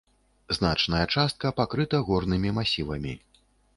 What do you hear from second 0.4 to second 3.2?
Значная частка пакрыта горнымі масівамі.